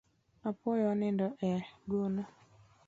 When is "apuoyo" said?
0.49-0.83